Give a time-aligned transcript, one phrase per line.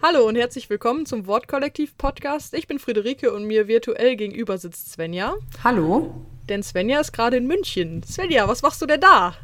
[0.00, 2.54] Hallo und herzlich willkommen zum Wortkollektiv-Podcast.
[2.54, 5.34] Ich bin Friederike und mir virtuell gegenüber sitzt Svenja.
[5.62, 6.14] Hallo.
[6.48, 8.02] Denn Svenja ist gerade in München.
[8.02, 9.34] Svenja, was machst du denn da?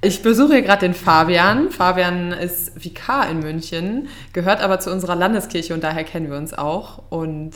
[0.00, 1.70] Ich besuche hier gerade den Fabian.
[1.70, 6.52] Fabian ist Vikar in München, gehört aber zu unserer Landeskirche und daher kennen wir uns
[6.54, 7.04] auch.
[7.10, 7.52] Und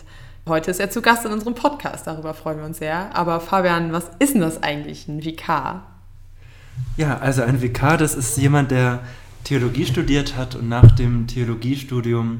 [0.48, 2.06] heute ist er zu Gast in unserem Podcast.
[2.06, 3.14] Darüber freuen wir uns sehr.
[3.16, 5.86] Aber Fabian, was ist denn das eigentlich, ein Vikar?
[6.96, 9.00] Ja, also ein Vikar, das ist jemand, der
[9.44, 12.38] Theologie studiert hat und nach dem Theologiestudium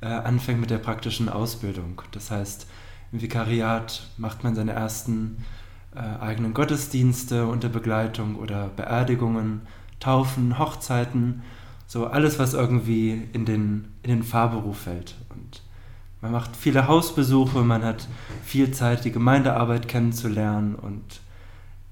[0.00, 2.02] äh, anfängt mit der praktischen Ausbildung.
[2.12, 2.66] Das heißt,
[3.12, 5.44] im Vikariat macht man seine ersten
[5.94, 9.62] äh, eigenen Gottesdienste unter Begleitung oder Beerdigungen,
[10.00, 11.42] Taufen, Hochzeiten,
[11.86, 15.14] so alles, was irgendwie in den, in den Fahrberuf fällt.
[16.20, 18.08] Man macht viele Hausbesuche, man hat
[18.44, 21.02] viel Zeit, die Gemeindearbeit kennenzulernen und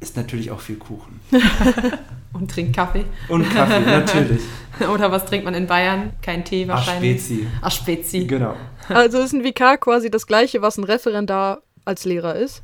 [0.00, 1.20] isst natürlich auch viel Kuchen.
[2.33, 3.06] Und trinkt Kaffee.
[3.28, 4.42] Und Kaffee, natürlich.
[4.92, 6.12] Oder was trinkt man in Bayern?
[6.20, 7.23] Kein Tee wahrscheinlich.
[7.23, 7.47] Spezi.
[7.62, 8.27] Ach, Spezi.
[8.27, 8.55] Genau.
[8.89, 12.62] Also ist ein Vikar quasi das gleiche, was ein Referendar als Lehrer ist.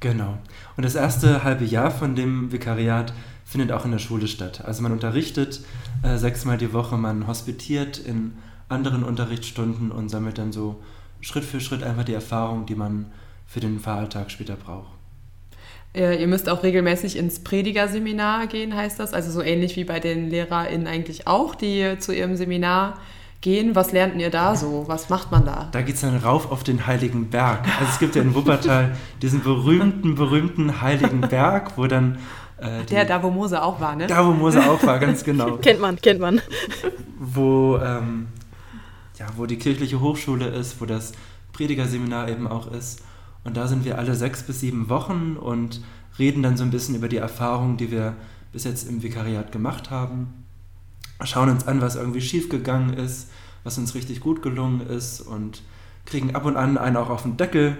[0.00, 0.38] Genau.
[0.76, 3.14] Und das erste halbe Jahr von dem Vikariat
[3.46, 4.62] findet auch in der Schule statt.
[4.64, 5.62] Also man unterrichtet
[6.02, 8.34] äh, sechsmal die Woche, man hospitiert in
[8.68, 10.82] anderen Unterrichtsstunden und sammelt dann so
[11.26, 13.06] Schritt für Schritt einfach die Erfahrung, die man
[13.48, 14.86] für den Fahralltag später braucht.
[15.92, 19.12] Äh, Ihr müsst auch regelmäßig ins Predigerseminar gehen, heißt das.
[19.12, 22.98] Also so ähnlich wie bei den LehrerInnen eigentlich auch, die zu ihrem Seminar
[23.40, 23.74] gehen.
[23.74, 24.84] Was lernt ihr da so?
[24.86, 25.68] Was macht man da?
[25.72, 27.64] Da geht es dann rauf auf den Heiligen Berg.
[27.80, 32.18] Also es gibt ja in Wuppertal diesen berühmten, berühmten Heiligen Berg, wo dann
[32.58, 34.06] äh, die, Der, da wo Mose auch war, ne?
[34.06, 35.56] da, wo Mose auch war, ganz genau.
[35.60, 36.40] Kennt man, kennt man.
[37.18, 38.28] wo, ähm,
[39.36, 41.12] wo die kirchliche Hochschule ist, wo das
[41.52, 43.02] Predigerseminar eben auch ist.
[43.44, 45.80] Und da sind wir alle sechs bis sieben Wochen und
[46.18, 48.14] reden dann so ein bisschen über die Erfahrungen, die wir
[48.52, 50.44] bis jetzt im Vikariat gemacht haben.
[51.24, 53.30] Schauen uns an, was irgendwie schiefgegangen ist,
[53.64, 55.62] was uns richtig gut gelungen ist und
[56.04, 57.76] kriegen ab und an einen auch auf den Deckel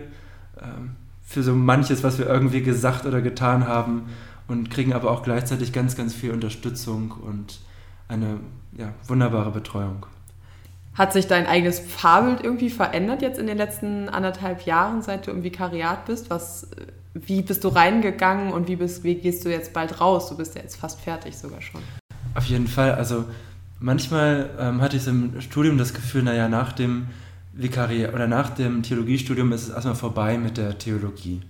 [0.60, 4.04] ähm, für so manches, was wir irgendwie gesagt oder getan haben
[4.48, 7.60] und kriegen aber auch gleichzeitig ganz, ganz viel Unterstützung und
[8.08, 8.40] eine
[8.76, 10.06] ja, wunderbare Betreuung.
[10.96, 15.30] Hat sich dein eigenes Fahrbild irgendwie verändert jetzt in den letzten anderthalb Jahren, seit du
[15.30, 16.30] im Vikariat bist?
[16.30, 16.68] Was,
[17.12, 20.30] wie bist du reingegangen und wie, bist, wie gehst du jetzt bald raus?
[20.30, 21.82] Du bist ja jetzt fast fertig sogar schon.
[22.34, 22.94] Auf jeden Fall.
[22.94, 23.26] Also
[23.78, 27.08] manchmal ähm, hatte ich so im Studium das Gefühl, naja, nach dem
[27.52, 31.42] Vikariat oder nach dem Theologiestudium ist es erstmal vorbei mit der Theologie.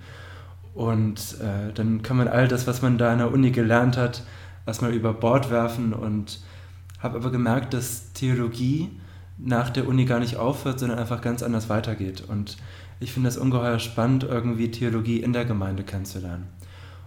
[0.74, 4.24] Und äh, dann kann man all das, was man da an der Uni gelernt hat,
[4.66, 6.40] erstmal über Bord werfen und
[6.98, 8.90] habe aber gemerkt, dass Theologie
[9.38, 12.24] nach der Uni gar nicht aufhört, sondern einfach ganz anders weitergeht.
[12.26, 12.56] Und
[13.00, 16.46] ich finde das ungeheuer spannend, irgendwie Theologie in der Gemeinde kennenzulernen.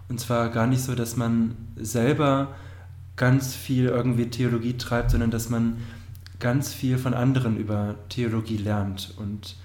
[0.08, 2.48] Und zwar gar nicht so, dass man selber
[3.16, 5.78] ganz viel irgendwie Theologie treibt, sondern dass man
[6.38, 9.14] ganz viel von anderen über Theologie lernt.
[9.18, 9.56] Und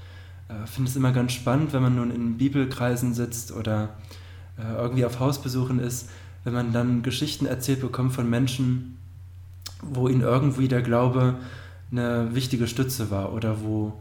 [0.50, 3.90] äh, finde es immer ganz spannend, wenn man nun in Bibelkreisen sitzt oder
[4.58, 6.10] äh, irgendwie auf Hausbesuchen ist,
[6.44, 8.98] wenn man dann Geschichten erzählt bekommt von Menschen,
[9.82, 11.36] wo ihnen irgendwie der Glaube
[11.92, 13.94] eine wichtige Stütze war oder wo,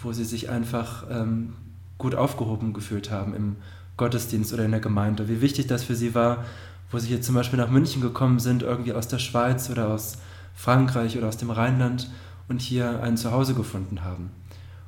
[0.00, 1.54] wo sie sich einfach ähm,
[1.98, 3.56] gut aufgehoben gefühlt haben im
[3.96, 5.28] Gottesdienst oder in der Gemeinde.
[5.28, 6.44] Wie wichtig das für sie war,
[6.90, 10.18] wo sie hier zum Beispiel nach München gekommen sind, irgendwie aus der Schweiz oder aus
[10.54, 12.10] Frankreich oder aus dem Rheinland
[12.48, 14.30] und hier ein Zuhause gefunden haben.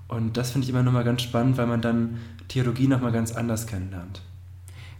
[0.09, 2.19] Und das finde ich immer nochmal ganz spannend, weil man dann
[2.49, 4.22] Theologie nochmal ganz anders kennenlernt.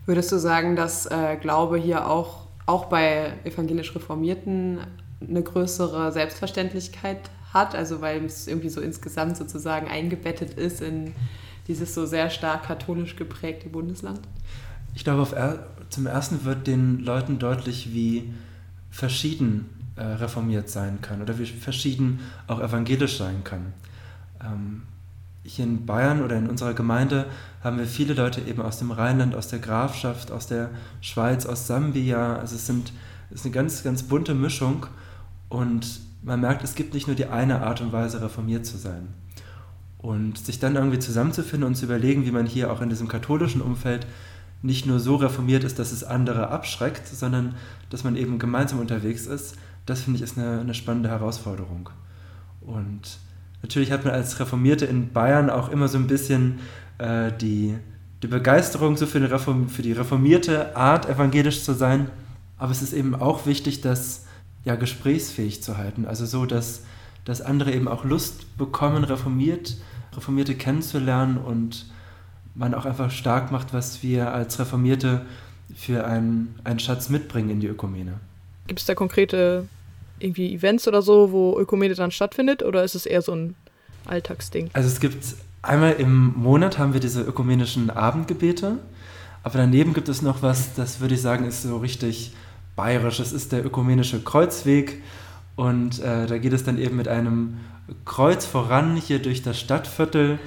[0.05, 4.81] Würdest du sagen, dass äh, Glaube hier auch, auch bei evangelisch Reformierten
[5.21, 7.75] eine größere Selbstverständlichkeit hat?
[7.75, 11.15] Also weil es irgendwie so insgesamt sozusagen eingebettet ist in
[11.67, 14.21] dieses so sehr stark katholisch geprägte Bundesland?
[14.95, 18.33] Ich glaube, er zum Ersten wird den Leuten deutlich, wie
[18.91, 23.73] verschieden äh, reformiert sein kann oder wie verschieden auch evangelisch sein kann.
[24.43, 24.83] Ähm,
[25.45, 27.27] hier in Bayern oder in unserer Gemeinde
[27.63, 31.67] haben wir viele Leute eben aus dem Rheinland, aus der Grafschaft, aus der Schweiz, aus
[31.67, 32.37] Sambia.
[32.37, 32.93] Also es, sind,
[33.31, 34.87] es ist eine ganz, ganz bunte Mischung
[35.49, 39.09] und man merkt, es gibt nicht nur die eine Art und Weise, reformiert zu sein.
[39.99, 43.61] Und sich dann irgendwie zusammenzufinden und zu überlegen, wie man hier auch in diesem katholischen
[43.61, 44.07] Umfeld
[44.63, 47.55] nicht nur so reformiert ist, dass es andere abschreckt, sondern
[47.91, 49.57] dass man eben gemeinsam unterwegs ist,
[49.87, 51.91] das finde ich ist eine, eine spannende Herausforderung.
[52.61, 53.19] Und
[53.63, 56.59] natürlich hat man als Reformierte in Bayern auch immer so ein bisschen
[56.99, 57.77] äh, die,
[58.23, 62.11] die Begeisterung so für, Reform, für die reformierte Art, evangelisch zu sein.
[62.59, 64.27] Aber es ist eben auch wichtig, das
[64.69, 66.05] ja, gesprächsfähig zu halten.
[66.05, 66.83] Also so, dass,
[67.25, 69.79] dass andere eben auch Lust bekommen, reformiert,
[70.15, 71.87] Reformierte kennenzulernen und
[72.55, 75.23] man auch einfach stark macht, was wir als Reformierte
[75.75, 78.21] für einen, einen Schatz mitbringen in die Ökumene.
[78.67, 79.67] Gibt es da konkrete
[80.19, 83.55] irgendwie Events oder so, wo Ökumene dann stattfindet oder ist es eher so ein
[84.05, 84.69] Alltagsding?
[84.75, 85.25] Also es gibt
[85.63, 88.81] einmal im Monat haben wir diese ökumenischen Abendgebete,
[89.43, 92.35] aber daneben gibt es noch was, das würde ich sagen, ist so richtig
[92.79, 93.19] bayerisch.
[93.19, 95.03] Das ist der ökumenische Kreuzweg
[95.57, 97.59] und äh, da geht es dann eben mit einem
[98.05, 100.39] Kreuz voran hier durch das Stadtviertel.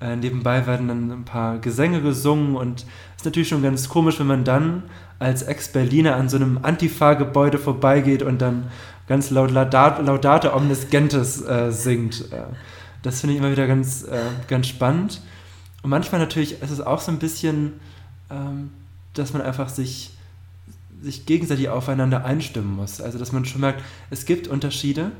[0.00, 4.18] Äh, nebenbei werden dann ein paar Gesänge gesungen und es ist natürlich schon ganz komisch,
[4.18, 4.82] wenn man dann
[5.20, 8.64] als Ex-Berliner an so einem Antifa-Gebäude vorbeigeht und dann
[9.06, 12.32] ganz laut Laudate, Laudate Omnis Gentes äh, singt.
[12.32, 12.42] Äh,
[13.02, 14.18] das finde ich immer wieder ganz, äh,
[14.48, 15.20] ganz spannend.
[15.82, 17.74] Und manchmal natürlich ist es auch so ein bisschen,
[18.28, 18.72] ähm,
[19.14, 20.15] dass man einfach sich,
[21.02, 23.00] sich gegenseitig aufeinander einstimmen muss.
[23.00, 25.12] Also dass man schon merkt, es gibt Unterschiede,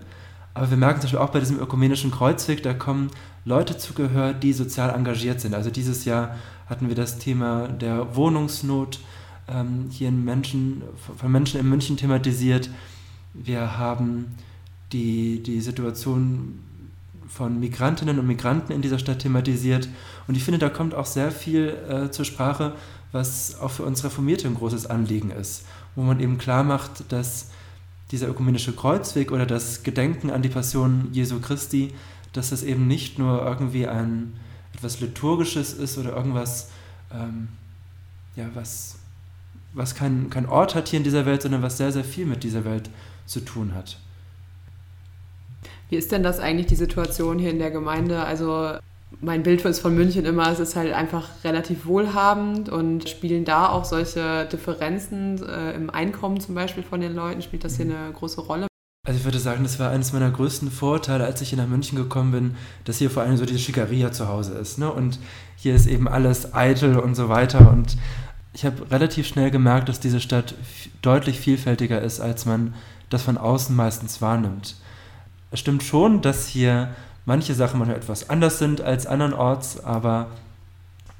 [0.54, 3.10] aber wir merken zum Beispiel auch bei diesem ökumenischen Kreuzweg, da kommen
[3.44, 5.54] Leute zu Gehör, die sozial engagiert sind.
[5.54, 6.36] Also dieses Jahr
[6.68, 9.00] hatten wir das Thema der Wohnungsnot
[9.48, 10.82] ähm, hier in Menschen,
[11.16, 12.70] von Menschen in München thematisiert.
[13.34, 14.34] Wir haben
[14.92, 16.60] die, die Situation
[17.28, 19.88] von Migrantinnen und Migranten in dieser Stadt thematisiert.
[20.26, 22.72] Und ich finde, da kommt auch sehr viel äh, zur Sprache,
[23.12, 25.64] was auch für uns Reformierte ein großes Anliegen ist,
[25.94, 27.50] wo man eben klar macht, dass
[28.10, 31.92] dieser ökumenische Kreuzweg oder das Gedenken an die Passion Jesu Christi,
[32.32, 34.34] dass das eben nicht nur irgendwie ein
[34.74, 36.70] etwas Liturgisches ist oder irgendwas,
[37.12, 37.48] ähm,
[38.36, 38.96] ja, was,
[39.72, 42.44] was kein, kein Ort hat hier in dieser Welt, sondern was sehr, sehr viel mit
[42.44, 42.90] dieser Welt
[43.24, 43.98] zu tun hat.
[45.88, 48.24] Wie ist denn das eigentlich, die Situation hier in der Gemeinde?
[48.24, 48.76] Also
[49.20, 53.68] mein Bild ist von München immer, es ist halt einfach relativ wohlhabend und spielen da
[53.68, 58.12] auch solche Differenzen äh, im Einkommen zum Beispiel von den Leuten, spielt das hier eine
[58.12, 58.66] große Rolle?
[59.06, 61.96] Also ich würde sagen, das war eines meiner größten Vorteile, als ich hier nach München
[61.96, 62.54] gekommen bin,
[62.84, 64.78] dass hier vor allem so diese Schickeria zu Hause ist.
[64.78, 64.90] Ne?
[64.90, 65.20] Und
[65.56, 67.70] hier ist eben alles eitel und so weiter.
[67.70, 67.96] Und
[68.52, 70.54] ich habe relativ schnell gemerkt, dass diese Stadt
[71.02, 72.74] deutlich vielfältiger ist, als man
[73.08, 74.76] das von außen meistens wahrnimmt
[75.50, 76.90] es stimmt schon, dass hier
[77.26, 80.28] manche Sachen manchmal etwas anders sind als andernorts, aber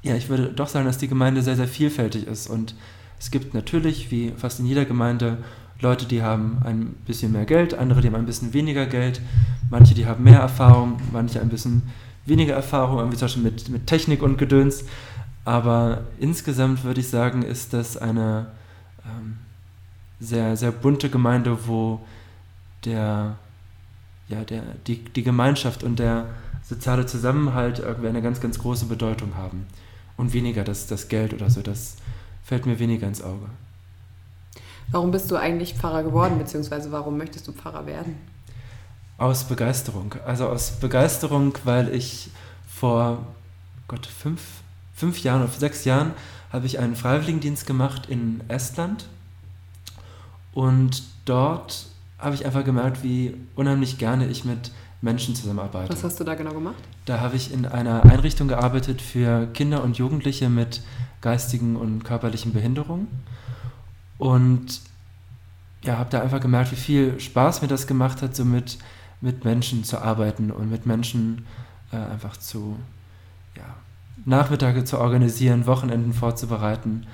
[0.01, 2.49] ja, ich würde doch sagen, dass die Gemeinde sehr, sehr vielfältig ist.
[2.49, 2.73] Und
[3.19, 5.37] es gibt natürlich, wie fast in jeder Gemeinde,
[5.79, 9.21] Leute, die haben ein bisschen mehr Geld, andere, die haben ein bisschen weniger Geld,
[9.69, 11.83] manche, die haben mehr Erfahrung, manche ein bisschen
[12.25, 14.85] weniger Erfahrung, irgendwie zum Beispiel mit, mit Technik und Gedöns.
[15.45, 18.47] Aber insgesamt würde ich sagen, ist das eine
[19.05, 19.37] ähm,
[20.19, 22.01] sehr, sehr bunte Gemeinde, wo
[22.85, 23.35] der
[24.29, 26.25] ja, der, die, die Gemeinschaft und der
[26.63, 29.65] soziale Zusammenhalt irgendwie eine ganz, ganz große Bedeutung haben.
[30.17, 31.97] Und weniger das, das Geld oder so, das
[32.43, 33.45] fällt mir weniger ins Auge.
[34.91, 38.15] Warum bist du eigentlich Pfarrer geworden, beziehungsweise warum möchtest du Pfarrer werden?
[39.17, 40.15] Aus Begeisterung.
[40.25, 42.29] Also aus Begeisterung, weil ich
[42.67, 43.25] vor
[43.87, 44.41] Gott, fünf,
[44.93, 46.11] fünf Jahren oder sechs Jahren
[46.51, 49.07] habe ich einen Freiwilligendienst gemacht in Estland.
[50.53, 51.87] Und dort
[52.19, 54.71] habe ich einfach gemerkt, wie unheimlich gerne ich mit
[55.01, 55.93] Menschen zusammenarbeite.
[55.93, 56.75] Was hast du da genau gemacht?
[57.05, 60.81] Da habe ich in einer Einrichtung gearbeitet für Kinder und Jugendliche mit
[61.21, 63.07] geistigen und körperlichen Behinderungen.
[64.17, 64.81] Und
[65.83, 68.79] ja, habe da einfach gemerkt, wie viel Spaß mir das gemacht hat, so mit,
[69.21, 71.45] mit Menschen zu arbeiten und mit Menschen
[71.91, 72.77] äh, einfach zu,
[73.55, 73.75] ja,
[74.25, 77.05] Nachmittage zu organisieren, Wochenenden vorzubereiten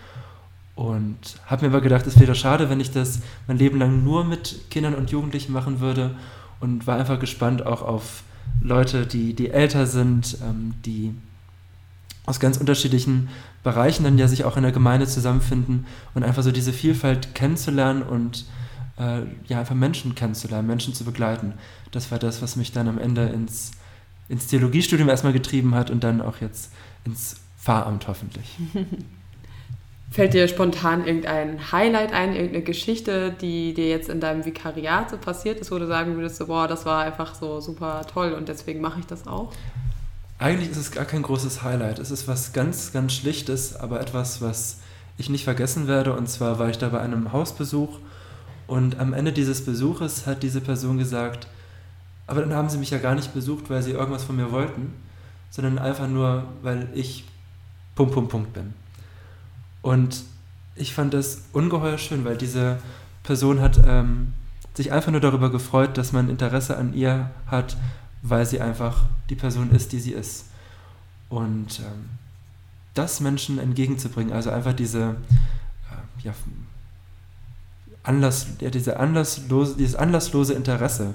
[0.75, 4.23] und habe mir aber gedacht, es wäre schade, wenn ich das mein Leben lang nur
[4.23, 6.15] mit Kindern und Jugendlichen machen würde.
[6.59, 8.23] Und war einfach gespannt auch auf
[8.61, 11.13] Leute, die, die älter sind, ähm, die
[12.25, 13.29] aus ganz unterschiedlichen
[13.63, 18.01] Bereichen dann ja sich auch in der Gemeinde zusammenfinden und einfach so diese Vielfalt kennenzulernen
[18.01, 18.45] und
[18.97, 21.53] äh, ja einfach Menschen kennenzulernen, Menschen zu begleiten.
[21.91, 23.71] Das war das, was mich dann am Ende ins,
[24.29, 26.71] ins Theologiestudium erstmal getrieben hat und dann auch jetzt
[27.03, 28.57] ins Pfarramt hoffentlich.
[30.13, 35.17] Fällt dir spontan irgendein Highlight ein, irgendeine Geschichte, die dir jetzt in deinem Vikariat so
[35.17, 38.48] passiert ist, wo du sagen würdest, so, boah, das war einfach so super toll und
[38.48, 39.51] deswegen mache ich das auch?
[40.38, 41.98] Eigentlich ist es gar kein großes Highlight.
[41.98, 44.82] Es ist was ganz, ganz Schlichtes, aber etwas, was
[45.17, 46.13] ich nicht vergessen werde.
[46.13, 47.98] Und zwar war ich da bei einem Hausbesuch
[48.67, 51.48] und am Ende dieses Besuches hat diese Person gesagt,
[52.27, 54.93] aber dann haben sie mich ja gar nicht besucht, weil sie irgendwas von mir wollten,
[55.50, 57.25] sondern einfach nur, weil ich
[57.96, 58.75] Punkt, Punkt, Punkt bin.
[59.83, 60.23] Und
[60.75, 62.79] ich fand das ungeheuer schön, weil diese
[63.21, 64.33] Person hat ähm,
[64.73, 67.77] sich einfach nur darüber gefreut, dass man Interesse an ihr hat,
[68.23, 70.45] weil sie einfach die Person ist, die sie ist.
[71.29, 72.09] Und ähm,
[72.95, 75.15] das Menschen entgegenzubringen, also einfach diese,
[75.91, 76.33] äh, ja,
[78.03, 81.13] Anlass, ja, diese anlasslose, dieses anlasslose Interesse,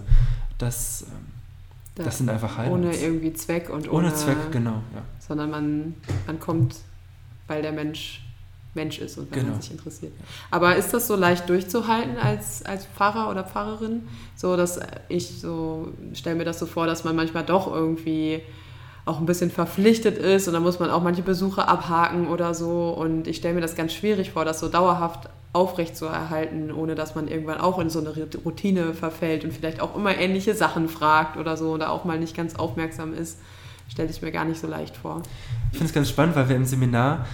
[0.58, 1.08] das, ähm,
[1.94, 2.75] Da- Das sind einfach Highlights.
[2.75, 4.82] ohne irgendwie Zweck und ohne, Ohne Zweck, genau.
[4.94, 5.02] Ja.
[5.18, 5.94] sondern man,
[6.28, 6.76] man kommt,
[7.48, 8.22] weil der Mensch
[8.78, 9.52] Mensch ist und weil Genau.
[9.52, 10.12] man sich interessiert.
[10.50, 14.06] Aber ist das so leicht durchzuhalten als, als Pfarrer oder Pfarrerin?
[14.37, 18.40] So, dass ich so, stelle mir das so vor, dass man manchmal doch irgendwie
[19.04, 22.90] auch ein bisschen verpflichtet ist und dann muss man auch manche Besuche abhaken oder so.
[22.90, 26.94] Und ich stelle mir das ganz schwierig vor, das so dauerhaft aufrecht zu erhalten, ohne
[26.94, 28.12] dass man irgendwann auch in so eine
[28.44, 32.37] Routine verfällt und vielleicht auch immer ähnliche Sachen fragt oder so oder auch mal nicht
[32.37, 33.38] ganz aufmerksam ist.
[33.88, 35.23] Stelle ich mir gar nicht so leicht vor.
[35.73, 37.25] Ich finde es ganz spannend, weil wir im Seminar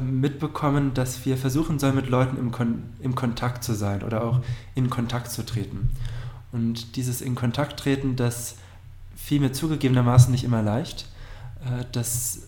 [0.00, 4.40] mitbekommen, dass wir versuchen sollen, mit Leuten im, Kon im Kontakt zu sein oder auch
[4.74, 5.90] in Kontakt zu treten.
[6.52, 8.56] Und dieses in Kontakt treten, das
[9.14, 11.06] fiel mir zugegebenermaßen nicht immer leicht.
[11.64, 12.42] Äh, das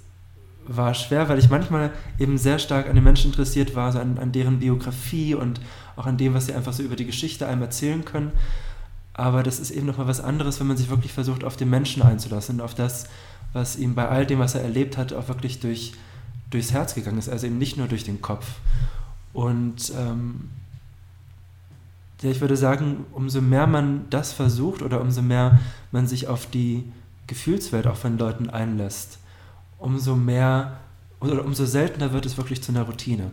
[0.67, 4.19] war schwer, weil ich manchmal eben sehr stark an den Menschen interessiert war, so an,
[4.19, 5.61] an deren Biografie und
[5.97, 8.33] auch an dem, was sie einfach so über die Geschichte einem erzählen können.
[9.15, 12.03] Aber das ist eben nochmal was anderes, wenn man sich wirklich versucht, auf den Menschen
[12.03, 13.07] einzulassen und auf das,
[13.53, 15.93] was ihm bei all dem, was er erlebt hat, auch wirklich durch,
[16.51, 18.47] durchs Herz gegangen ist, also eben nicht nur durch den Kopf.
[19.33, 20.51] Und ähm,
[22.23, 25.61] ja, ich würde sagen, umso mehr man das versucht oder umso mehr
[25.93, 26.85] man sich auf die
[27.27, 29.19] Gefühlswelt auch von Leuten einlässt,
[29.79, 30.79] umso mehr
[31.21, 33.31] oder umso seltener wird es wirklich zu einer Routine.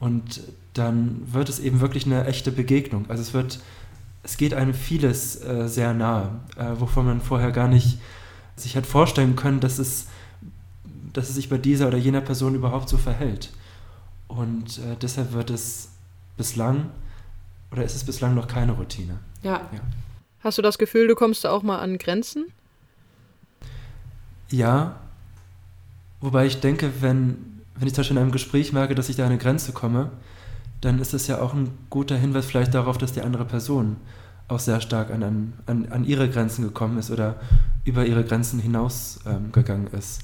[0.00, 0.40] Und
[0.74, 3.04] dann wird es eben wirklich eine echte Begegnung.
[3.08, 3.60] Also es wird,
[4.22, 7.98] es geht einem vieles äh, sehr nahe, äh, wovon man vorher gar nicht
[8.56, 10.06] sich hat vorstellen können, dass es,
[11.12, 13.50] dass es sich bei dieser oder jener Person überhaupt so verhält.
[14.28, 15.90] Und äh, deshalb wird es
[16.36, 16.90] bislang
[17.70, 19.18] oder ist es bislang noch keine Routine.
[19.42, 19.68] Ja,
[20.42, 22.46] Hast du das Gefühl, du kommst da auch mal an Grenzen?
[24.50, 24.96] Ja,
[26.20, 29.24] wobei ich denke, wenn, wenn ich zum Beispiel in einem Gespräch merke, dass ich da
[29.24, 30.10] an eine Grenze komme,
[30.80, 33.98] dann ist das ja auch ein guter Hinweis vielleicht darauf, dass die andere Person
[34.48, 37.36] auch sehr stark an, an, an, ihre Grenzen gekommen ist oder
[37.84, 40.22] über ihre Grenzen hinaus ähm, gegangen ist.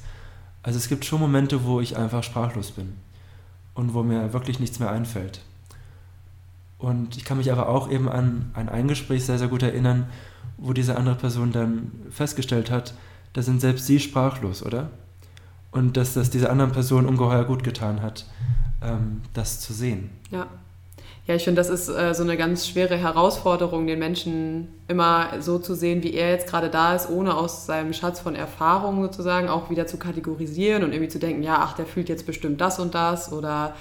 [0.63, 2.95] Also es gibt schon Momente, wo ich einfach sprachlos bin
[3.75, 5.41] und wo mir wirklich nichts mehr einfällt.
[6.79, 10.07] Und ich kann mich aber auch eben an, ein Gespräch sehr, sehr gut erinnern,
[10.57, 12.95] wo diese andere Person dann festgestellt hat,
[13.33, 14.91] da sind selbst sie sprachlos, oder?
[15.71, 18.27] Und dass das dieser anderen Person ungeheuer gut getan hat,
[18.83, 20.11] ähm, das zu sehen.
[20.31, 20.47] ja.
[21.29, 25.59] Ja, ich finde, das ist äh, so eine ganz schwere Herausforderung, den Menschen immer so
[25.59, 29.51] zu sehen, wie er jetzt gerade da ist, ohne aus seinem Schatz von Erfahrungen sozusagen
[29.51, 32.79] auch wieder zu kategorisieren und irgendwie zu denken, ja, ach, der fühlt jetzt bestimmt das
[32.79, 33.75] und das oder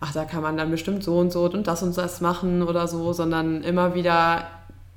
[0.00, 2.86] ach, da kann man dann bestimmt so und so und das und das machen oder
[2.86, 4.48] so, sondern immer wieder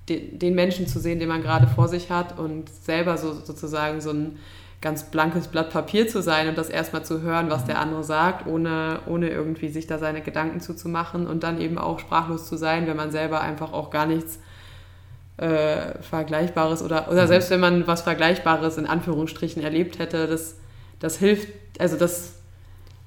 [0.09, 4.01] de den Menschen zu sehen, den man gerade vor sich hat und selber so sozusagen
[4.01, 4.37] so ein
[4.86, 8.46] ganz blankes Blatt Papier zu sein und das erstmal zu hören, was der andere sagt,
[8.46, 12.86] ohne, ohne irgendwie sich da seine Gedanken zuzumachen und dann eben auch sprachlos zu sein,
[12.86, 14.38] wenn man selber einfach auch gar nichts
[15.38, 20.58] äh, Vergleichbares oder, oder selbst wenn man was Vergleichbares in Anführungsstrichen erlebt hätte, das,
[21.00, 21.48] das hilft,
[21.80, 22.34] also das,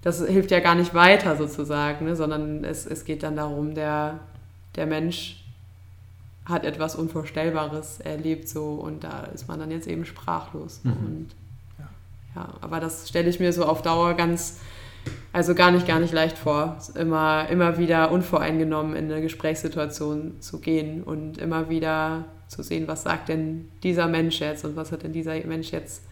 [0.03, 2.17] das hilft ja gar nicht weiter sozusagen, ne?
[2.17, 4.19] sondern es, es geht dann darum, der,
[4.75, 5.45] der Mensch
[6.45, 10.81] hat etwas Unvorstellbares erlebt so und da ist man dann jetzt eben sprachlos.
[10.83, 10.93] Mhm.
[10.93, 11.48] Und.
[12.35, 14.61] Ja, aber das stelle ich mir so auf Dauer ganz,
[15.33, 20.61] also gar nicht, gar nicht leicht vor, immer, immer wieder unvoreingenommen in eine Gesprächssituation zu
[20.61, 25.03] gehen und immer wieder zu sehen, was sagt denn dieser Mensch jetzt und was hat
[25.03, 26.03] denn dieser Mensch jetzt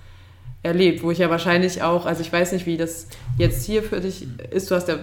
[0.63, 3.07] erlebt, wo ich ja wahrscheinlich auch, also ich weiß nicht, wie das
[3.39, 4.99] jetzt hier für dich ist, du hast ja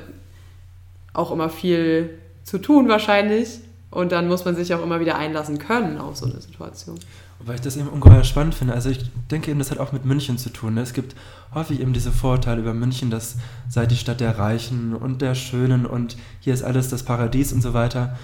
[1.14, 3.60] auch immer viel zu tun wahrscheinlich
[3.92, 7.00] und dann muss man sich auch immer wieder einlassen können auf so eine Situation.
[7.44, 8.74] Wobei ich das eben ungeheuer spannend finde.
[8.74, 10.76] Also ich denke eben, das hat auch mit München zu tun.
[10.76, 10.82] ne?
[10.82, 11.14] Es gibt
[11.54, 13.36] häufig eben diese Vorurteile über München, dass
[13.68, 17.62] sei die Stadt der Reichen und der Schönen und hier ist alles das Paradies und
[17.62, 18.16] so weiter.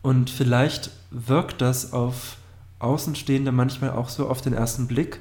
[0.00, 2.36] Und vielleicht wirkt das auf
[2.78, 5.18] Außenstehende manchmal auch so auf den ersten Blick.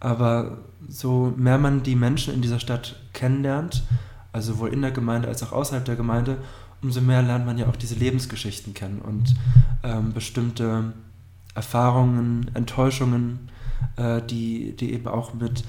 [0.00, 0.56] Aber
[0.88, 3.82] so mehr man die Menschen in dieser Stadt kennenlernt,
[4.32, 6.38] also sowohl in der Gemeinde als auch außerhalb der Gemeinde,
[6.80, 9.34] umso mehr lernt man ja auch diese Lebensgeschichten kennen und
[9.82, 10.94] ähm, bestimmte
[11.58, 13.50] Erfahrungen, Enttäuschungen,
[13.96, 15.64] äh, die, die eben auch mit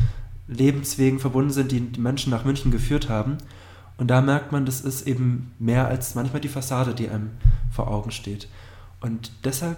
[0.48, 3.38] Lebenswegen verbunden sind, die die Menschen nach München geführt haben.
[3.98, 7.31] Und da merkt man, das ist eben mehr als manchmal die Fassade, die einem
[7.72, 8.48] vor Augen steht.
[9.01, 9.77] Und deshalb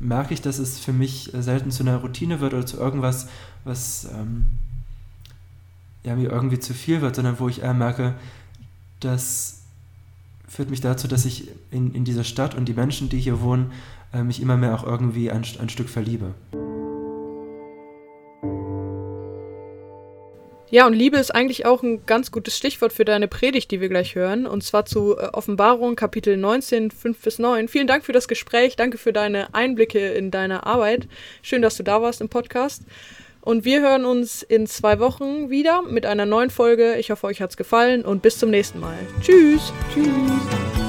[0.00, 3.28] merke ich, dass es für mich selten zu einer Routine wird oder zu irgendwas,
[3.62, 4.46] was ähm,
[6.02, 8.14] ja, mir irgendwie zu viel wird, sondern wo ich eher merke,
[8.98, 9.62] das
[10.48, 13.66] führt mich dazu, dass ich in, in diese Stadt und die Menschen, die hier wohnen,
[13.66, 13.74] äh,
[14.22, 16.34] mich immer mehr auch irgendwie ein, ein Stück verliebe.
[20.74, 23.88] Ja, und Liebe ist eigentlich auch ein ganz gutes Stichwort für deine Predigt, die wir
[23.88, 24.44] gleich hören.
[24.44, 27.68] Und zwar zu äh, Offenbarung, Kapitel 19, 5 bis 9.
[27.68, 28.74] Vielen Dank für das Gespräch.
[28.74, 31.06] Danke für deine Einblicke in deine Arbeit.
[31.42, 32.82] Schön, dass du da warst im Podcast.
[33.40, 36.96] Und wir hören uns in zwei Wochen wieder mit einer neuen Folge.
[36.96, 38.98] Ich hoffe, euch hat es gefallen und bis zum nächsten Mal.
[39.20, 39.72] Tschüss.
[39.92, 40.83] Tschüss.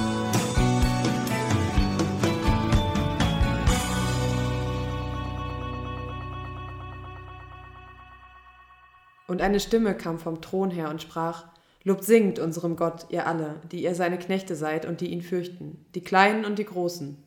[9.36, 11.44] Und eine Stimme kam vom Thron her und sprach,
[11.84, 15.86] Lobt singt unserem Gott, ihr alle, die ihr seine Knechte seid und die ihn fürchten,
[15.94, 17.22] die Kleinen und die Großen.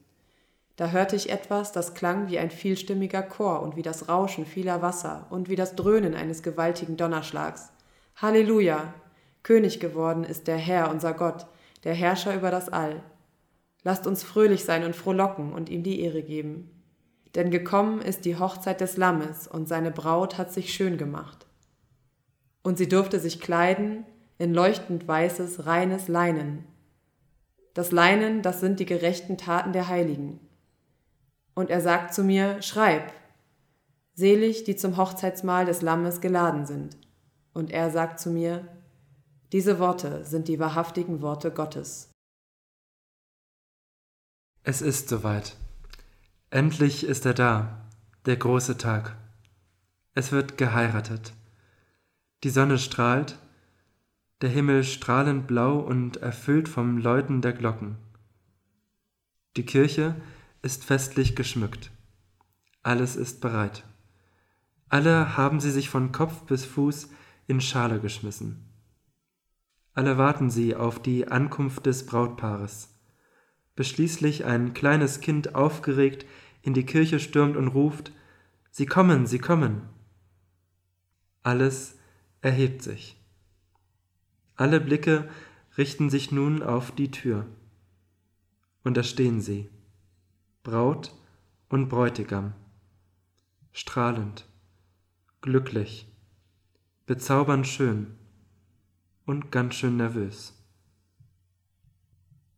[0.76, 4.80] Da hörte ich etwas, das klang wie ein vielstimmiger Chor und wie das Rauschen vieler
[4.80, 7.72] Wasser und wie das Dröhnen eines gewaltigen Donnerschlags.
[8.16, 8.94] Halleluja!
[9.42, 11.44] König geworden ist der Herr, unser Gott,
[11.84, 13.02] der Herrscher über das All.
[13.84, 16.70] Lasst uns fröhlich sein und frohlocken und ihm die Ehre geben.
[17.34, 21.44] Denn gekommen ist die Hochzeit des Lammes, und seine Braut hat sich schön gemacht.
[22.68, 24.04] Und sie durfte sich kleiden
[24.36, 26.66] in leuchtend weißes, reines Leinen.
[27.72, 30.38] Das Leinen, das sind die gerechten Taten der Heiligen.
[31.54, 33.10] Und er sagt zu mir, schreib,
[34.12, 36.98] selig, die zum Hochzeitsmahl des Lammes geladen sind.
[37.54, 38.68] Und er sagt zu mir,
[39.50, 42.10] diese Worte sind die wahrhaftigen Worte Gottes.
[44.62, 45.56] Es ist soweit.
[46.50, 47.88] Endlich ist er da,
[48.26, 49.16] der große Tag.
[50.12, 51.32] Es wird geheiratet.
[52.44, 53.36] Die Sonne strahlt,
[54.42, 57.96] der Himmel strahlend blau und erfüllt vom Läuten der Glocken.
[59.56, 60.14] Die Kirche
[60.62, 61.90] ist festlich geschmückt.
[62.84, 63.82] Alles ist bereit.
[64.88, 67.10] Alle haben sie sich von Kopf bis Fuß
[67.48, 68.64] in Schale geschmissen.
[69.94, 72.96] Alle warten sie auf die Ankunft des Brautpaares,
[73.74, 76.24] bis schließlich ein kleines Kind aufgeregt
[76.62, 78.12] in die Kirche stürmt und ruft,
[78.70, 79.82] Sie kommen, Sie kommen.
[81.42, 81.97] Alles
[82.40, 83.16] erhebt sich.
[84.56, 85.28] Alle Blicke
[85.76, 87.46] richten sich nun auf die Tür.
[88.82, 89.68] Und da stehen sie,
[90.62, 91.14] Braut
[91.68, 92.54] und Bräutigam,
[93.72, 94.46] strahlend,
[95.40, 96.06] glücklich,
[97.06, 98.18] bezaubernd schön
[99.24, 100.54] und ganz schön nervös.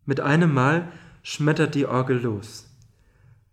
[0.07, 0.91] Mit einem Mal
[1.23, 2.67] schmettert die Orgel los.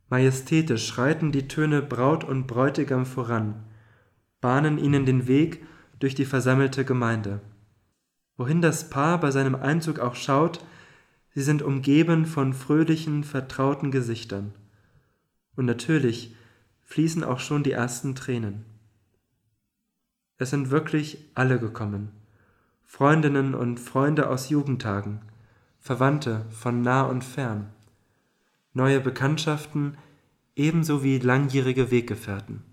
[0.09, 3.65] Majestätisch schreiten die Töne Braut und Bräutigam voran,
[4.39, 5.65] bahnen ihnen den Weg
[5.99, 7.41] durch die versammelte Gemeinde.
[8.37, 10.63] Wohin das Paar bei seinem Einzug auch schaut,
[11.33, 14.53] sie sind umgeben von fröhlichen, vertrauten Gesichtern.
[15.55, 16.35] Und natürlich
[16.83, 18.65] fließen auch schon die ersten Tränen.
[20.37, 22.11] Es sind wirklich alle gekommen.
[22.83, 25.21] Freundinnen und Freunde aus Jugendtagen,
[25.79, 27.69] Verwandte von nah und fern,
[28.73, 29.97] neue Bekanntschaften
[30.55, 32.63] ebenso wie langjährige Weggefährten.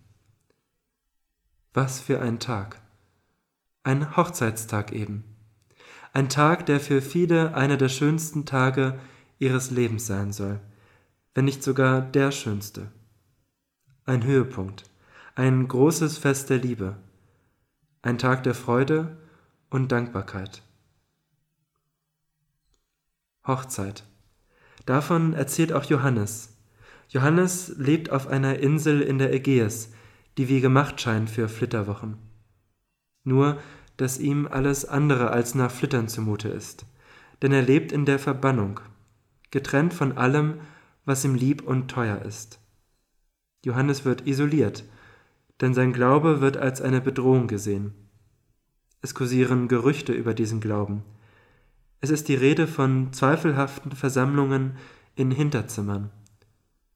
[1.72, 2.83] Was für ein Tag.
[3.86, 5.24] Ein Hochzeitstag eben.
[6.14, 8.98] Ein Tag, der für viele einer der schönsten Tage
[9.38, 10.58] ihres Lebens sein soll,
[11.34, 12.90] wenn nicht sogar der schönste.
[14.06, 14.84] Ein Höhepunkt,
[15.34, 16.96] ein großes Fest der Liebe,
[18.00, 19.18] ein Tag der Freude
[19.68, 20.62] und Dankbarkeit.
[23.46, 24.04] Hochzeit.
[24.86, 26.56] Davon erzählt auch Johannes.
[27.10, 29.92] Johannes lebt auf einer Insel in der Ägäis,
[30.38, 32.33] die wie gemacht scheint für Flitterwochen.
[33.24, 33.58] Nur
[33.96, 36.86] dass ihm alles andere als nach Flittern zumute ist,
[37.42, 38.80] denn er lebt in der Verbannung,
[39.50, 40.60] getrennt von allem,
[41.04, 42.58] was ihm lieb und teuer ist.
[43.64, 44.84] Johannes wird isoliert,
[45.60, 47.94] denn sein Glaube wird als eine Bedrohung gesehen.
[49.00, 51.04] Es kursieren Gerüchte über diesen Glauben.
[52.00, 54.76] Es ist die Rede von zweifelhaften Versammlungen
[55.14, 56.10] in Hinterzimmern,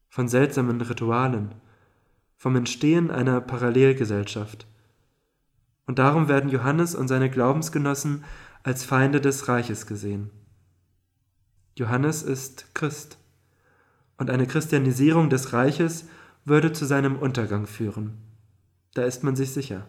[0.09, 1.55] von seltsamen Ritualen,
[2.37, 4.67] vom Entstehen einer Parallelgesellschaft–
[5.89, 8.23] und darum werden Johannes und seine Glaubensgenossen
[8.63, 10.31] als Feinde des Reiches gesehen.
[11.77, 13.19] Johannes ist Christ,
[14.19, 16.07] und eine Christianisierung des Reiches
[16.45, 18.19] würde zu seinem Untergang führen.
[18.95, 19.87] Da ist man sich sicher.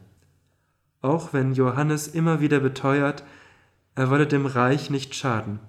[1.01, 3.23] Auch wenn Johannes immer wieder beteuert,
[3.95, 5.59] er wolle dem Reich nicht schaden.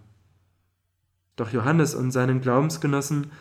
[1.35, 3.33] Doch Johannes und seinen Glaubensgenossen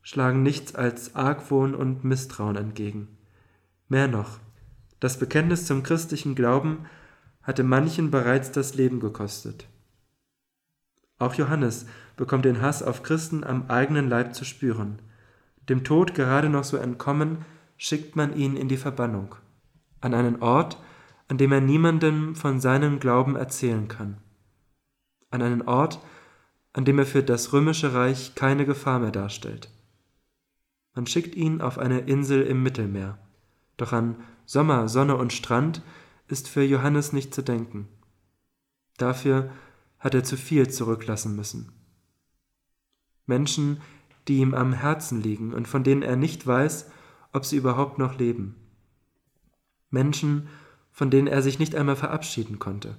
[0.00, 3.18] schlagen nichts als Argwohn und Misstrauen entgegen.
[3.88, 4.38] Mehr noch,
[5.02, 6.86] das Bekenntnis zum christlichen Glauben
[7.42, 9.66] hatte manchen bereits das Leben gekostet.
[11.18, 11.86] Auch Johannes
[12.16, 15.00] bekommt den Hass auf Christen am eigenen Leib zu spüren.
[15.68, 17.38] Dem Tod gerade noch so entkommen,
[17.76, 19.34] schickt man ihn in die Verbannung,
[20.00, 20.80] an einen Ort,
[21.26, 24.18] an dem er niemandem von seinem Glauben erzählen kann,
[25.32, 25.98] an einen Ort,
[26.74, 29.68] an dem er für das römische Reich keine Gefahr mehr darstellt.
[30.94, 33.18] Man schickt ihn auf eine Insel im Mittelmeer,
[33.78, 34.14] doch an
[34.46, 35.82] Sommer, Sonne und Strand
[36.28, 37.88] ist für Johannes nicht zu denken.
[38.96, 39.50] Dafür
[39.98, 41.72] hat er zu viel zurücklassen müssen.
[43.26, 43.80] Menschen,
[44.28, 46.90] die ihm am Herzen liegen und von denen er nicht weiß,
[47.32, 48.56] ob sie überhaupt noch leben.
[49.90, 50.48] Menschen,
[50.90, 52.96] von denen er sich nicht einmal verabschieden konnte.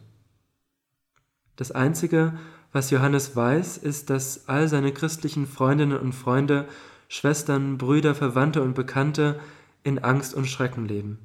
[1.56, 2.38] Das Einzige,
[2.72, 6.68] was Johannes weiß, ist, dass all seine christlichen Freundinnen und Freunde,
[7.08, 9.40] Schwestern, Brüder, Verwandte und Bekannte
[9.84, 11.20] in Angst und Schrecken leben,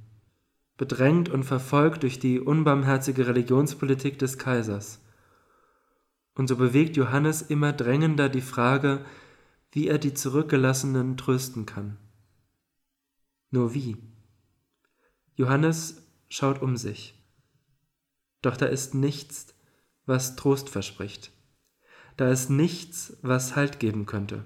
[0.78, 5.00] bedrängt und verfolgt durch die unbarmherzige Religionspolitik des Kaisers.
[6.34, 9.04] Und so bewegt Johannes immer drängender die Frage,
[9.72, 11.98] wie er die Zurückgelassenen trösten kann.
[13.50, 13.96] Nur wie?
[15.34, 17.14] Johannes schaut um sich.
[18.40, 19.54] Doch da ist nichts,
[20.06, 21.32] was Trost verspricht.
[22.16, 24.44] Da ist nichts, was Halt geben könnte.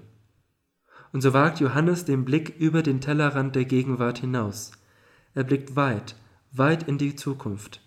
[1.11, 4.71] Und so wagt Johannes den Blick über den Tellerrand der Gegenwart hinaus.
[5.35, 6.15] Er blickt weit,
[6.53, 7.81] weit in die Zukunft,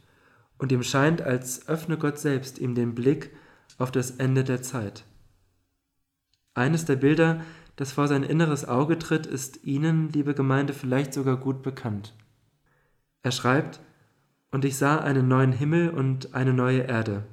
[0.59, 3.31] und ihm scheint, als öffne Gott selbst ihm den Blick
[3.79, 5.05] auf das Ende der Zeit.
[6.55, 7.43] Eines der Bilder,
[7.77, 12.15] das vor sein inneres Auge tritt, ist Ihnen, liebe Gemeinde, vielleicht sogar gut bekannt.
[13.23, 13.81] Er schreibt,
[14.51, 17.25] Und ich sah einen neuen Himmel und eine neue Erde,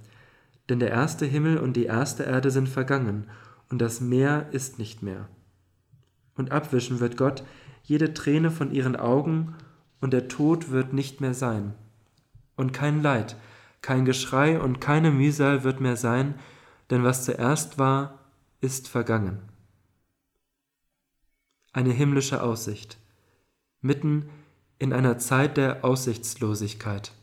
[0.67, 3.27] denn der erste Himmel und die erste Erde sind vergangen,
[3.69, 5.29] und das Meer ist nicht mehr.
[6.35, 7.43] Und abwischen wird Gott
[7.83, 9.55] jede Träne von ihren Augen,
[10.03, 11.75] und der Tod wird nicht mehr sein.
[12.57, 13.37] Und kein Leid,
[13.81, 16.35] kein Geschrei und keine Mühsal wird mehr sein,
[16.89, 18.19] denn was zuerst war,
[18.59, 19.39] ist vergangen.
[21.71, 22.97] Eine himmlische Aussicht,
[23.79, 24.29] mitten
[24.77, 27.13] in einer Zeit der Aussichtslosigkeit.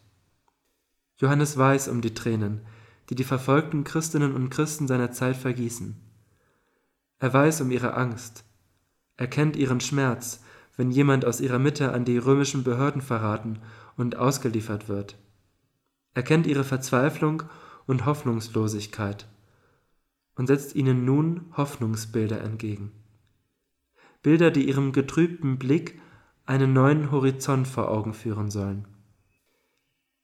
[1.19, 2.63] Johannes weiß um die Tränen,
[3.11, 6.01] die die verfolgten Christinnen und Christen seiner Zeit vergießen.
[7.19, 8.43] Er weiß um ihre Angst,
[9.19, 10.41] er kennt ihren Schmerz,
[10.77, 13.59] wenn jemand aus ihrer Mitte an die römischen Behörden verraten
[13.97, 15.19] und ausgeliefert wird.
[16.15, 17.43] Er kennt ihre Verzweiflung
[17.87, 19.29] und Hoffnungslosigkeit
[20.35, 22.93] und setzt ihnen nun Hoffnungsbilder entgegen.
[24.23, 26.01] Bilder, die ihrem getrübten Blick
[26.47, 28.87] einen neuen Horizont vor Augen führen sollen.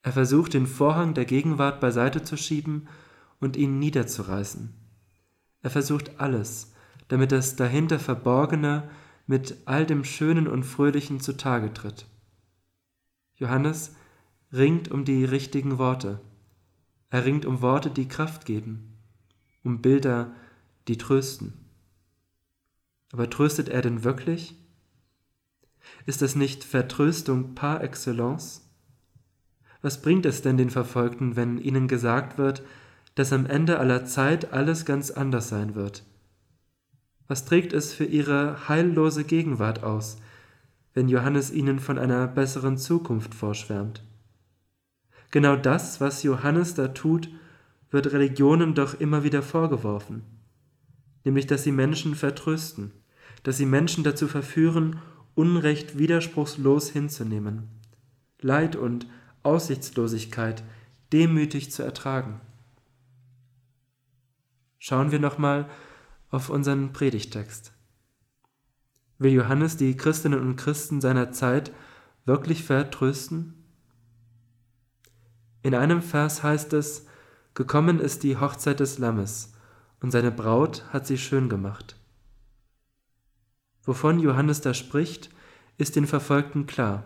[0.02, 2.88] Er versucht den Vorhang der Gegenwart beiseite zu schieben
[3.40, 4.72] und ihn niederzureißen.
[5.62, 6.72] Er versucht alles,
[7.08, 8.88] damit das dahinter Verborgene
[9.26, 12.06] mit all dem Schönen und Fröhlichen zutage tritt.
[13.34, 13.94] Johannes
[14.52, 16.20] ringt um die richtigen Worte.
[17.10, 18.96] Er ringt um Worte, die Kraft geben
[19.66, 20.32] um Bilder,
[20.88, 21.52] die trösten.
[23.12, 24.54] Aber tröstet er denn wirklich?
[26.06, 28.62] Ist das nicht Vertröstung par excellence?
[29.82, 32.62] Was bringt es denn den Verfolgten, wenn ihnen gesagt wird,
[33.14, 36.04] dass am Ende aller Zeit alles ganz anders sein wird?
[37.28, 40.18] Was trägt es für ihre heillose Gegenwart aus,
[40.94, 44.02] wenn Johannes ihnen von einer besseren Zukunft vorschwärmt?
[45.30, 47.28] Genau das, was Johannes da tut,
[47.90, 50.22] wird Religionen doch immer wieder vorgeworfen,
[51.24, 52.92] nämlich dass sie Menschen vertrösten,
[53.42, 55.00] dass sie Menschen dazu verführen,
[55.34, 57.68] Unrecht widerspruchslos hinzunehmen,
[58.40, 59.06] Leid und
[59.42, 60.62] Aussichtslosigkeit
[61.12, 62.40] demütig zu ertragen.
[64.78, 65.68] Schauen wir nochmal
[66.30, 67.72] auf unseren Predigtext.
[69.18, 71.72] Will Johannes die Christinnen und Christen seiner Zeit
[72.24, 73.54] wirklich vertrösten?
[75.62, 77.06] In einem Vers heißt es,
[77.54, 79.54] Gekommen ist die Hochzeit des Lammes,
[80.02, 81.96] und seine Braut hat sie schön gemacht.
[83.82, 85.30] Wovon Johannes da spricht,
[85.78, 87.04] ist den Verfolgten klar.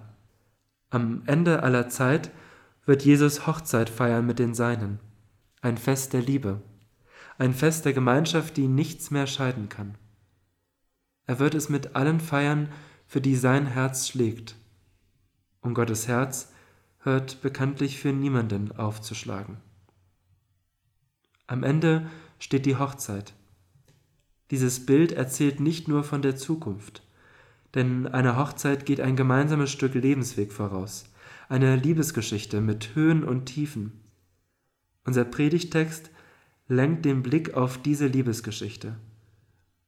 [0.90, 2.32] Am Ende aller Zeit
[2.84, 4.98] wird Jesus Hochzeit feiern mit den Seinen,
[5.60, 6.60] ein Fest der Liebe,
[7.40, 9.94] ein Fest der Gemeinschaft, die nichts mehr scheiden kann.
[11.24, 12.68] Er wird es mit allen feiern,
[13.06, 14.56] für die sein Herz schlägt.
[15.62, 16.52] Und Gottes Herz
[16.98, 19.56] hört bekanntlich für niemanden aufzuschlagen.
[21.46, 23.32] Am Ende steht die Hochzeit.
[24.50, 27.02] Dieses Bild erzählt nicht nur von der Zukunft,
[27.74, 31.04] denn einer Hochzeit geht ein gemeinsames Stück Lebensweg voraus,
[31.48, 33.98] eine Liebesgeschichte mit Höhen und Tiefen.
[35.04, 36.10] Unser Predigtext
[36.70, 38.94] lenkt den Blick auf diese Liebesgeschichte,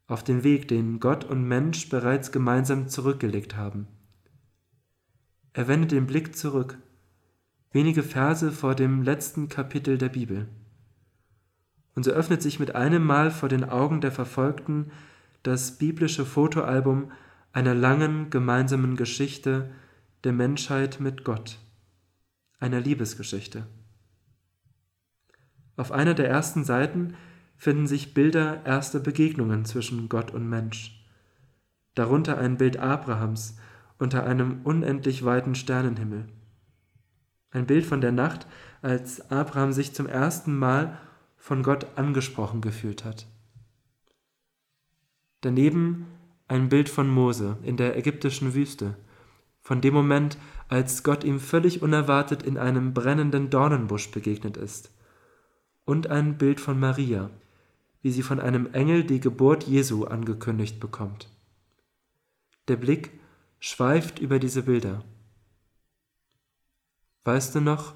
[0.08, 3.86] auf den Weg, den Gott und Mensch bereits gemeinsam zurückgelegt haben.
[5.52, 6.76] Er wendet den Blick zurück,
[7.70, 10.48] wenige Verse vor dem letzten Kapitel der Bibel.
[11.94, 14.90] Und so öffnet sich mit einem Mal vor den Augen der Verfolgten
[15.44, 17.12] das biblische Fotoalbum
[17.52, 19.70] einer langen gemeinsamen Geschichte
[20.24, 21.60] der Menschheit mit Gott,
[22.58, 23.68] einer Liebesgeschichte.
[25.76, 27.14] Auf einer der ersten Seiten
[27.56, 31.06] finden sich Bilder erster Begegnungen zwischen Gott und Mensch,
[31.94, 33.56] darunter ein Bild Abrahams
[33.98, 36.26] unter einem unendlich weiten Sternenhimmel.
[37.50, 38.46] Ein Bild von der Nacht,
[38.80, 40.98] als Abraham sich zum ersten Mal
[41.36, 43.26] von Gott angesprochen gefühlt hat.
[45.40, 46.06] Daneben
[46.48, 48.96] ein Bild von Mose in der ägyptischen Wüste,
[49.60, 54.92] von dem Moment, als Gott ihm völlig unerwartet in einem brennenden Dornenbusch begegnet ist.
[55.84, 57.30] Und ein Bild von Maria,
[58.02, 61.28] wie sie von einem Engel die Geburt Jesu angekündigt bekommt.
[62.68, 63.10] Der Blick
[63.58, 65.04] schweift über diese Bilder.
[67.24, 67.94] Weißt du noch,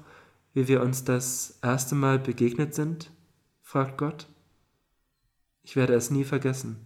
[0.53, 3.11] wie wir uns das erste Mal begegnet sind?
[3.61, 4.27] fragt Gott.
[5.63, 6.77] Ich werde es nie vergessen.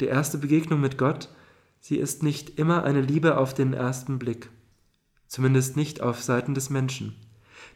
[0.00, 1.28] Die erste Begegnung mit Gott,
[1.80, 4.48] sie ist nicht immer eine Liebe auf den ersten Blick,
[5.26, 7.16] zumindest nicht auf Seiten des Menschen.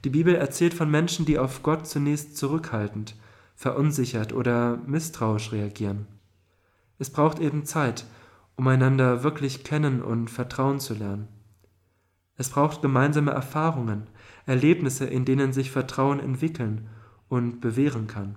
[0.05, 3.16] Die Bibel erzählt von Menschen, die auf Gott zunächst zurückhaltend,
[3.55, 6.07] verunsichert oder misstrauisch reagieren.
[6.99, 8.07] Es braucht eben Zeit,
[8.57, 11.29] um einander wirklich kennen und vertrauen zu lernen.
[12.37, 14.07] Es braucht gemeinsame Erfahrungen,
[14.47, 16.88] Erlebnisse, in denen sich Vertrauen entwickeln
[17.29, 18.37] und bewähren kann.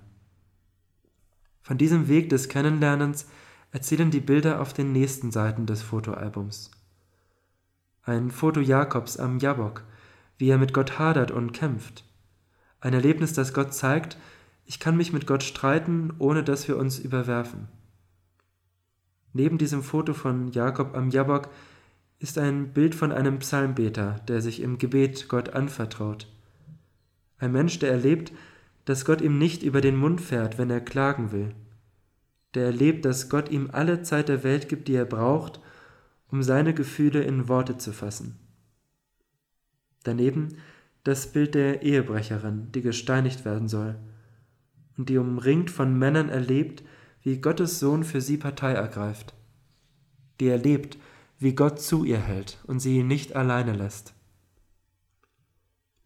[1.62, 3.26] Von diesem Weg des Kennenlernens
[3.72, 6.70] erzählen die Bilder auf den nächsten Seiten des Fotoalbums.
[8.04, 9.84] Ein Foto Jakobs am Jabok,
[10.38, 12.04] wie er mit Gott hadert und kämpft.
[12.80, 14.16] Ein Erlebnis, das Gott zeigt,
[14.64, 17.68] ich kann mich mit Gott streiten, ohne dass wir uns überwerfen.
[19.32, 21.48] Neben diesem Foto von Jakob am Jabok
[22.18, 26.26] ist ein Bild von einem Psalmbeter, der sich im Gebet Gott anvertraut.
[27.38, 28.32] Ein Mensch, der erlebt,
[28.84, 31.54] dass Gott ihm nicht über den Mund fährt, wenn er klagen will.
[32.54, 35.60] Der erlebt, dass Gott ihm alle Zeit der Welt gibt, die er braucht,
[36.30, 38.38] um seine Gefühle in Worte zu fassen.
[40.08, 40.56] Daneben
[41.04, 43.94] das Bild der Ehebrecherin, die gesteinigt werden soll
[44.96, 46.82] und die umringt von Männern erlebt,
[47.22, 49.34] wie Gottes Sohn für sie Partei ergreift.
[50.40, 50.96] Die erlebt,
[51.38, 54.14] wie Gott zu ihr hält und sie nicht alleine lässt.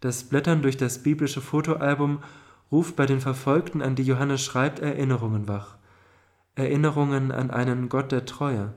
[0.01, 2.25] Das Blättern durch das biblische Fotoalbum
[2.73, 5.77] ruft bei den Verfolgten, an die Johannes schreibt, Erinnerungen wach.
[6.57, 8.75] Erinnerungen an einen Gott der Treue.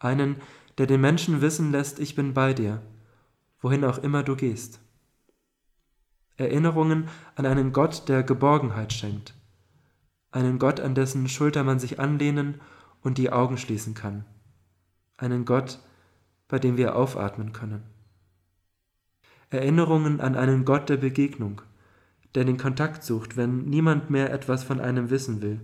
[0.00, 0.38] Einen,
[0.76, 2.82] der den Menschen wissen lässt, ich bin bei dir,
[3.60, 4.80] wohin auch immer du gehst.
[6.36, 9.34] Erinnerungen an einen Gott, der Geborgenheit schenkt.
[10.30, 12.60] Einen Gott, an dessen Schulter man sich anlehnen
[13.02, 14.24] und die Augen schließen kann
[15.18, 15.80] einen Gott,
[16.46, 17.82] bei dem wir aufatmen können.
[19.50, 21.60] Erinnerungen an einen Gott der Begegnung,
[22.34, 25.60] der den Kontakt sucht, wenn niemand mehr etwas von einem wissen will.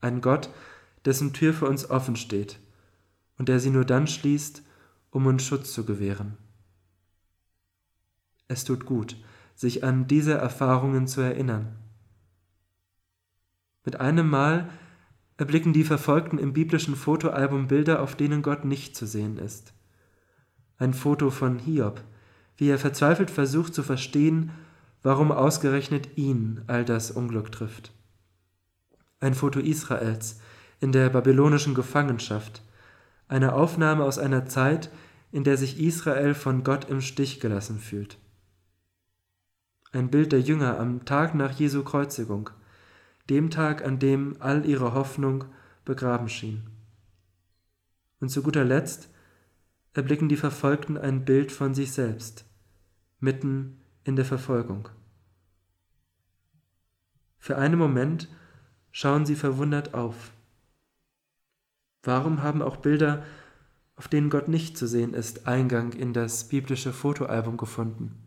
[0.00, 0.50] Ein Gott,
[1.04, 2.60] dessen Tür für uns offen steht
[3.38, 4.62] und der sie nur dann schließt,
[5.10, 6.36] um uns Schutz zu gewähren.
[8.48, 9.16] Es tut gut,
[9.54, 11.76] sich an diese Erfahrungen zu erinnern.
[13.84, 14.68] Mit einem Mal
[15.36, 19.72] erblicken die Verfolgten im biblischen Fotoalbum Bilder, auf denen Gott nicht zu sehen ist.
[20.78, 22.02] Ein Foto von Hiob,
[22.56, 24.50] wie er verzweifelt versucht zu verstehen,
[25.02, 27.92] warum ausgerechnet ihn all das Unglück trifft.
[29.20, 30.40] Ein Foto Israels
[30.80, 32.62] in der babylonischen Gefangenschaft,
[33.28, 34.90] eine Aufnahme aus einer Zeit,
[35.32, 38.18] in der sich Israel von Gott im Stich gelassen fühlt.
[39.94, 42.50] Ein Bild der Jünger am Tag nach Jesu Kreuzigung–
[43.30, 45.44] dem Tag, an dem all ihre Hoffnung
[45.84, 46.66] begraben schien.
[48.20, 49.08] Und zu guter Letzt
[49.92, 52.44] erblicken die Verfolgten ein Bild von sich selbst,
[53.20, 54.88] mitten in der Verfolgung.
[57.38, 58.28] Für einen Moment
[58.90, 60.32] schauen sie verwundert auf.
[62.02, 63.24] Warum haben auch Bilder,
[63.96, 68.23] auf denen Gott nicht zu sehen ist, Eingang in das biblische Fotoalbum gefunden?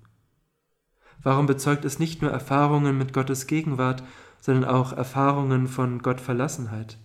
[1.23, 4.03] Warum bezeugt es nicht nur Erfahrungen mit Gottes Gegenwart,
[4.39, 6.97] sondern auch Erfahrungen von Gottverlassenheit.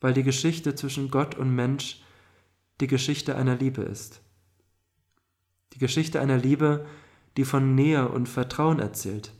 [0.00, 2.02] Weil die Geschichte zwischen Gott und Mensch
[2.80, 4.20] die Geschichte einer Liebe ist.
[5.72, 6.86] Die Geschichte einer Liebe,
[7.36, 9.32] die von Nähe und Vertrauen erzählt,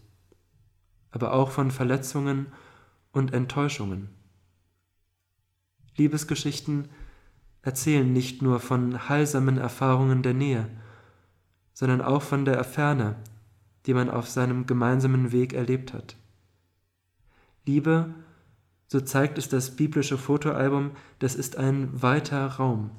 [1.10, 2.52] aber auch von Verletzungen
[3.12, 4.10] und Enttäuschungen.
[5.96, 6.88] Liebesgeschichten
[7.62, 10.68] erzählen nicht nur von heilsamen Erfahrungen der Nähe,
[11.76, 13.16] sondern auch von der Ferne
[13.86, 16.16] die man auf seinem gemeinsamen Weg erlebt hat.
[17.64, 18.14] Liebe,
[18.88, 22.90] so zeigt es das biblische Fotoalbum, das ist ein weiter Raum.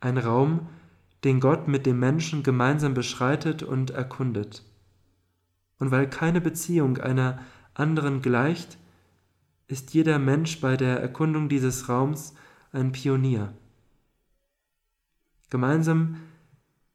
[0.00, 0.68] Ein Raum,
[1.24, 4.64] den Gott mit dem Menschen gemeinsam beschreitet und erkundet.
[5.78, 7.40] Und weil keine Beziehung einer
[7.74, 8.78] anderen gleicht,
[9.66, 12.34] ist jeder Mensch bei der Erkundung dieses Raums
[12.72, 13.52] ein Pionier.
[15.50, 16.16] Gemeinsam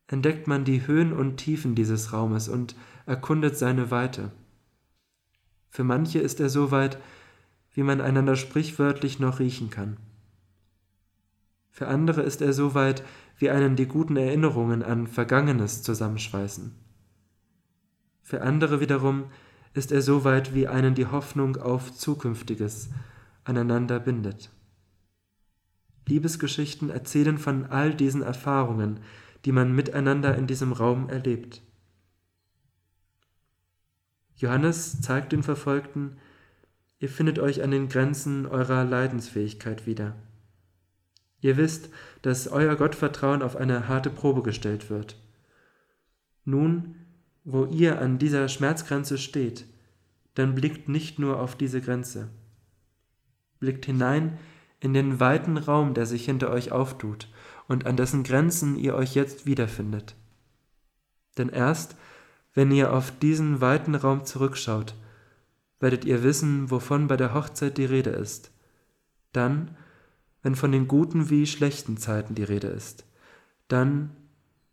[0.08, 4.32] entdeckt man die Höhen und Tiefen dieses Raumes und erkundet seine Weite.
[5.70, 7.00] Für manche ist er so weit,
[7.74, 9.98] wie man einander sprichwörtlich noch riechen kann.
[11.70, 13.04] Für andere ist er so weit,
[13.38, 16.72] wie einen die guten Erinnerungen an Vergangenes zusammenschweißen.
[18.22, 19.26] Für andere wiederum
[19.74, 22.90] ist er so weit, wie einen die Hoffnung auf Zukünftiges
[23.44, 24.50] aneinander bindet.
[26.08, 29.02] Liebesgeschichten erzählen von all diesen Erfahrungen,
[29.46, 31.62] die man miteinander in diesem Raum erlebt.
[34.36, 36.18] Johannes zeigt den Verfolgten,
[37.00, 40.16] ihr findet euch an den Grenzen eurer Leidensfähigkeit wieder.
[41.42, 41.90] Ihr wisst,
[42.24, 45.16] dass euer Gottvertrauen auf eine harte Probe gestellt wird.
[46.44, 46.96] Nun,
[47.44, 49.66] wo ihr an dieser Schmerzgrenze steht,
[50.34, 52.30] dann blickt nicht nur auf diese Grenze.
[53.60, 54.38] Blickt hinein
[54.86, 57.28] in den weiten Raum, der sich hinter euch auftut
[57.68, 60.16] und an dessen Grenzen ihr euch jetzt wiederfindet.
[61.40, 61.96] Denn erst,
[62.54, 64.94] wenn ihr auf diesen weiten Raum zurückschaut,
[65.80, 68.52] werdet ihr wissen, wovon bei der Hochzeit die Rede ist.
[69.34, 69.76] Dann,
[70.44, 73.06] wenn von den guten wie schlechten Zeiten die Rede ist.
[73.68, 74.12] Dann,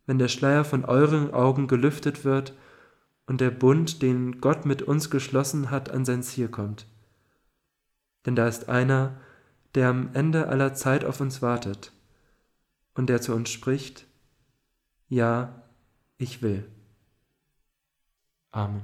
[0.05, 2.55] wenn der Schleier von euren Augen gelüftet wird
[3.27, 6.87] und der Bund, den Gott mit uns geschlossen hat, an sein Ziel kommt.
[8.27, 9.18] Denn da ist einer,
[9.74, 11.92] der am Ende aller Zeit auf uns wartet
[12.94, 14.06] und der zu uns spricht,
[15.08, 15.62] ja,
[16.18, 16.70] ich will.
[18.50, 18.82] Amen.